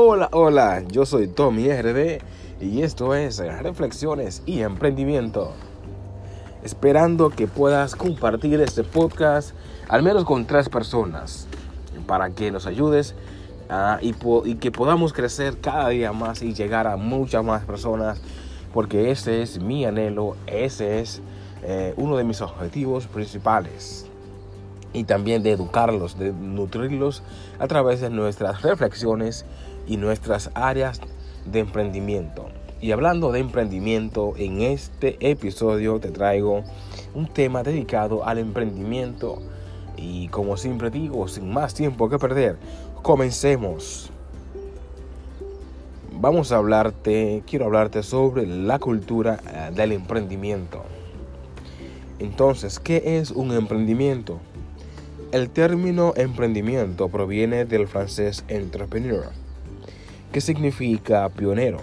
[0.00, 2.20] Hola, hola, yo soy Tommy RD
[2.60, 5.54] y esto es Reflexiones y Emprendimiento.
[6.62, 9.56] Esperando que puedas compartir este podcast
[9.88, 11.48] al menos con tres personas
[12.06, 13.16] para que nos ayudes
[13.70, 14.12] ah, y,
[14.54, 18.22] que podamos crecer cada día más y llegar a muchas más personas
[18.72, 21.22] porque ese es mi anhelo, ese es
[21.64, 24.08] eh, uno de mis objetivos principales
[24.92, 27.22] y también de educarlos, de nutrirlos
[27.58, 29.44] a través de nuestras reflexiones
[29.88, 31.00] y nuestras áreas
[31.44, 32.46] de emprendimiento.
[32.80, 36.62] Y hablando de emprendimiento, en este episodio te traigo
[37.14, 39.42] un tema dedicado al emprendimiento.
[39.96, 42.56] Y como siempre digo, sin más tiempo que perder,
[43.02, 44.10] comencemos.
[46.12, 50.84] Vamos a hablarte, quiero hablarte sobre la cultura eh, del emprendimiento.
[52.18, 54.40] Entonces, ¿qué es un emprendimiento?
[55.30, 59.30] El término emprendimiento proviene del francés entrepreneur,
[60.32, 61.78] que significa pionero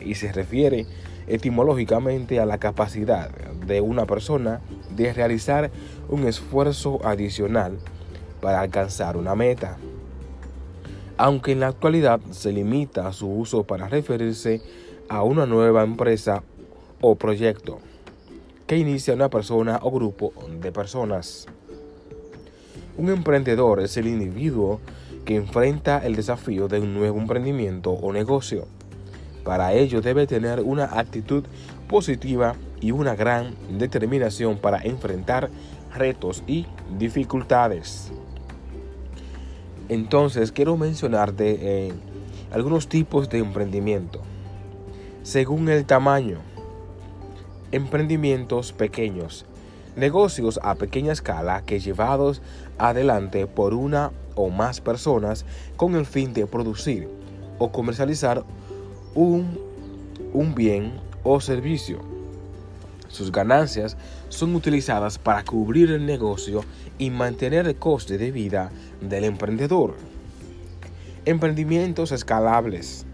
[0.00, 0.86] y se refiere
[1.26, 4.60] etimológicamente a la capacidad de una persona
[4.94, 5.70] de realizar
[6.08, 7.78] un esfuerzo adicional
[8.40, 9.76] para alcanzar una meta.
[11.16, 14.60] Aunque en la actualidad se limita su uso para referirse
[15.08, 16.42] a una nueva empresa
[17.00, 17.78] o proyecto
[18.66, 21.46] que inicia una persona o grupo de personas.
[22.98, 24.80] Un emprendedor es el individuo
[25.26, 28.66] que enfrenta el desafío de un nuevo emprendimiento o negocio.
[29.44, 31.44] Para ello debe tener una actitud
[31.88, 35.50] positiva y una gran determinación para enfrentar
[35.94, 36.66] retos y
[36.98, 38.12] dificultades.
[39.88, 41.92] Entonces quiero mencionarte eh,
[42.52, 44.20] algunos tipos de emprendimiento.
[45.22, 46.38] Según el tamaño,
[47.72, 49.44] emprendimientos pequeños
[49.96, 52.42] negocios a pequeña escala que llevados
[52.78, 55.44] adelante por una o más personas
[55.76, 57.08] con el fin de producir
[57.58, 58.44] o comercializar
[59.14, 59.58] un,
[60.32, 60.92] un bien
[61.24, 62.00] o servicio.
[63.08, 63.96] Sus ganancias
[64.28, 66.64] son utilizadas para cubrir el negocio
[66.98, 69.96] y mantener el coste de vida del emprendedor.
[71.24, 73.06] Emprendimientos escalables.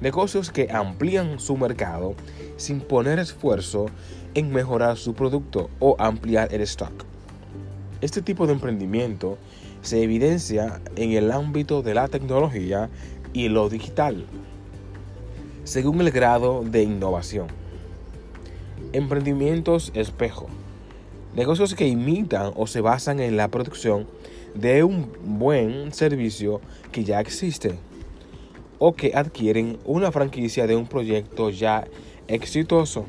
[0.00, 2.14] Negocios que amplían su mercado
[2.56, 3.86] sin poner esfuerzo
[4.34, 7.04] en mejorar su producto o ampliar el stock.
[8.00, 9.38] Este tipo de emprendimiento
[9.82, 12.88] se evidencia en el ámbito de la tecnología
[13.32, 14.24] y lo digital,
[15.64, 17.48] según el grado de innovación.
[18.92, 20.48] Emprendimientos espejo.
[21.34, 24.06] Negocios que imitan o se basan en la producción
[24.54, 27.78] de un buen servicio que ya existe
[28.78, 31.86] o que adquieren una franquicia de un proyecto ya
[32.26, 33.04] exitoso.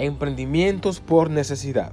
[0.00, 1.92] Emprendimientos por necesidad.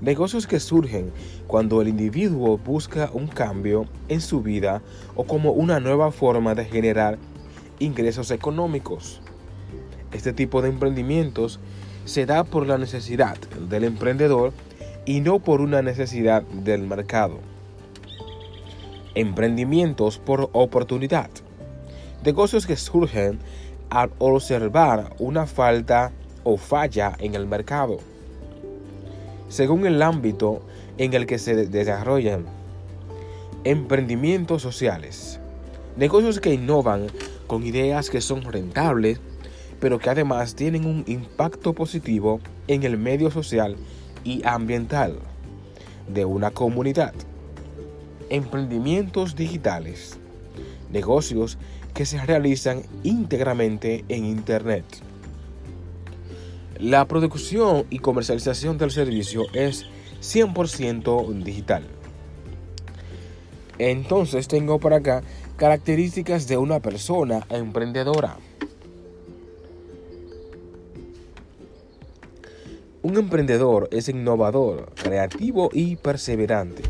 [0.00, 1.10] Negocios que surgen
[1.48, 4.80] cuando el individuo busca un cambio en su vida
[5.16, 7.18] o como una nueva forma de generar
[7.80, 9.20] ingresos económicos.
[10.12, 11.58] Este tipo de emprendimientos
[12.04, 13.36] se da por la necesidad
[13.68, 14.52] del emprendedor
[15.04, 17.40] y no por una necesidad del mercado.
[19.16, 21.30] Emprendimientos por oportunidad.
[22.24, 23.40] Negocios que surgen
[23.88, 26.12] al observar una falta
[26.44, 27.98] o falla en el mercado,
[29.48, 30.62] según el ámbito
[30.98, 32.46] en el que se desarrollan.
[33.64, 35.40] Emprendimientos sociales.
[35.96, 37.08] Negocios que innovan
[37.46, 39.20] con ideas que son rentables,
[39.80, 43.76] pero que además tienen un impacto positivo en el medio social
[44.24, 45.18] y ambiental
[46.06, 47.14] de una comunidad.
[48.28, 50.18] Emprendimientos digitales.
[50.92, 51.58] Negocios
[51.94, 54.84] que se realizan íntegramente en Internet.
[56.80, 59.84] La producción y comercialización del servicio es
[60.22, 61.86] 100% digital.
[63.78, 65.22] Entonces tengo por acá
[65.56, 68.38] características de una persona emprendedora.
[73.02, 76.82] Un emprendedor es innovador, creativo y perseverante.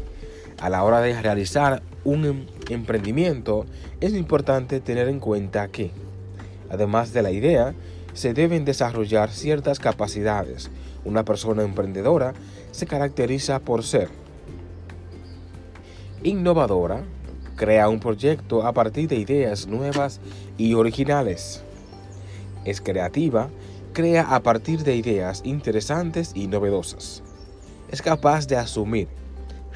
[0.61, 3.67] A la hora de realizar un em-, emprendimiento
[4.00, 5.91] es importante tener en cuenta que,
[6.69, 7.75] además de la idea,
[8.12, 10.71] se deben desarrollar ciertas capacidades.
[11.05, 12.35] Una persona emprendedora
[12.73, 14.09] se caracteriza por ser
[16.23, 17.03] innovadora,
[17.57, 20.21] crea un proyecto a partir de ideas nuevas
[20.59, 21.62] y originales.
[22.65, 23.49] Es creativa,
[23.93, 27.23] crea a partir de ideas interesantes y novedosas.
[27.91, 29.09] Es capaz de asumir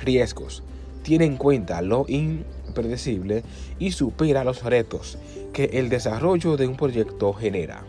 [0.03, 0.63] riesgos,
[1.03, 3.43] tiene en cuenta lo impredecible
[3.79, 5.19] y supera los retos
[5.53, 7.85] que el desarrollo de un proyecto genera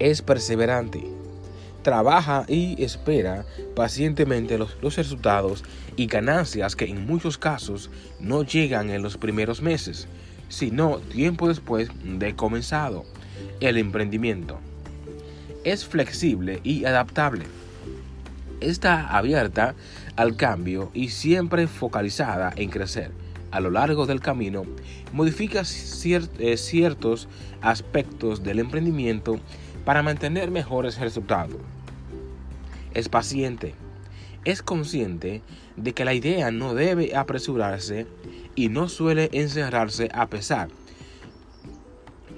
[0.00, 1.04] es perseverante.
[1.82, 5.64] trabaja y espera pacientemente los, resultados
[5.96, 10.06] y ganancias que en muchos casos no llegan en los primeros meses,
[10.50, 13.06] sino tiempo después de comenzado
[13.60, 14.58] el emprendimiento.
[15.64, 17.46] Es flexible y adaptable.
[18.60, 19.74] Está abierta
[20.16, 23.10] al cambio y siempre focalizada en crecer.
[23.50, 24.64] A lo largo del camino,
[25.12, 27.28] modifica eh, ciertos
[27.62, 29.40] aspectos del emprendimiento
[29.84, 31.56] para mantener mejores resultados.
[32.94, 33.74] Es paciente.
[34.44, 35.42] Es consciente
[35.76, 38.06] de que la idea no debe apresurarse
[38.54, 40.68] y no suele encerrarse a pesar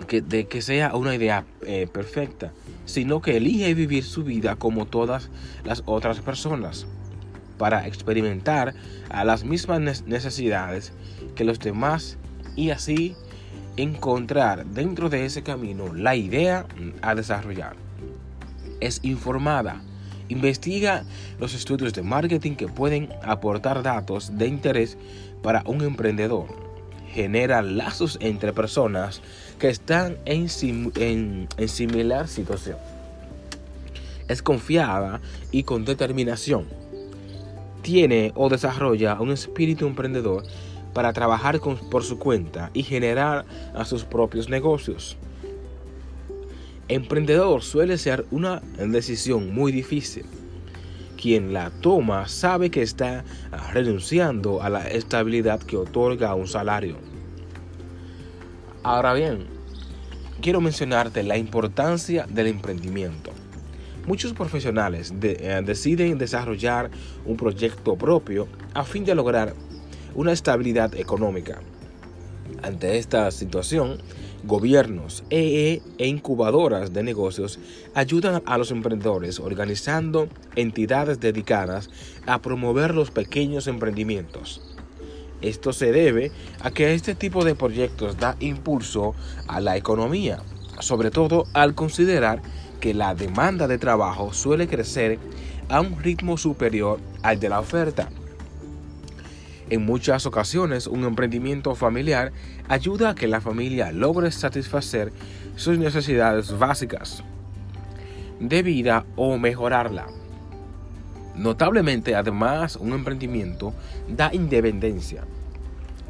[0.08, 2.52] de que sea una idea eh, perfecta,
[2.84, 5.30] sino que elige vivir su vida como todas
[5.64, 6.86] las otras personas
[7.56, 8.74] para experimentar
[9.08, 10.92] a las mismas necesidades
[11.34, 12.18] que los demás
[12.56, 13.14] y así
[13.76, 16.66] encontrar dentro de ese camino la idea
[17.00, 17.76] a desarrollar.
[18.80, 19.82] Es informada,
[20.28, 21.04] investiga
[21.38, 24.98] los estudios de marketing que pueden aportar datos de interés
[25.42, 26.46] para un emprendedor,
[27.12, 29.20] genera lazos entre personas
[29.58, 30.48] que están en,
[31.68, 32.78] similar situación.
[34.28, 35.20] Es confiada
[35.50, 36.66] y con determinación.
[37.82, 40.44] Tiene o desarrolla un espíritu emprendedor
[40.92, 43.44] para trabajar por su cuenta y generar
[43.74, 45.16] a sus propios negocios.
[46.88, 50.26] Emprendedor suele ser una decisión muy difícil.
[51.20, 53.24] Quien la toma sabe que está
[53.72, 56.96] renunciando a la estabilidad que otorga un salario.
[58.82, 59.46] Ahora bien,
[60.40, 63.30] quiero mencionarte la importancia del emprendimiento.
[64.06, 66.90] Muchos profesionales eh, deciden desarrollar
[67.24, 69.54] un proyecto propio a fin de lograr
[70.14, 71.60] una estabilidad económica.
[72.62, 73.98] Ante esta situación,
[74.44, 77.58] gobiernos, EE e, e incubadoras de negocios
[77.94, 81.90] ayudan a los emprendedores organizando entidades dedicadas
[82.26, 84.60] a promover los pequeños emprendimientos.
[85.40, 86.30] Esto se debe
[86.60, 89.14] a que este tipo de proyectos da impulso
[89.48, 90.40] a la economía,
[90.78, 92.42] sobre todo al considerar
[92.80, 95.18] que la demanda de trabajo suele crecer
[95.68, 98.08] a un ritmo superior al de la oferta.
[99.72, 102.30] En muchas ocasiones, un emprendimiento familiar
[102.68, 105.14] ayuda a que la familia logre satisfacer
[105.56, 107.24] sus necesidades básicas
[108.38, 110.08] de vida o mejorarla.
[111.36, 113.72] Notablemente, además, un emprendimiento
[114.14, 115.24] da independencia,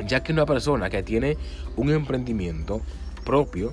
[0.08, 1.38] ya que una persona que tiene
[1.76, 2.81] un emprendimiento
[3.25, 3.73] propio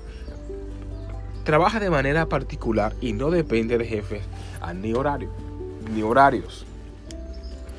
[1.42, 4.22] trabaja de manera particular y no depende de jefes
[4.72, 5.30] ni horario,
[5.92, 6.64] ni horarios.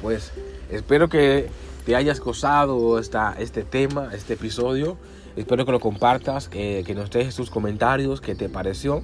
[0.02, 0.34] Pues
[0.70, 1.48] espero que
[1.86, 4.98] te hayas gozado esta, este tema, este episodio.
[5.36, 9.04] Espero que lo compartas, que nos dejes tus comentarios, qué te pareció.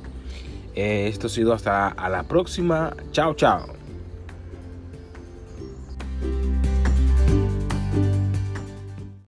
[0.78, 2.96] Eh, esto ha sido hasta a la próxima.
[3.12, 3.77] Chao, chao.